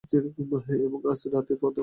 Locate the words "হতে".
1.55-1.73